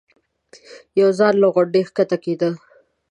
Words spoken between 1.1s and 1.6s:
ځوان له